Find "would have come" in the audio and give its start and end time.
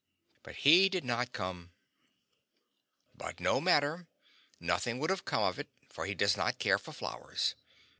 4.97-5.43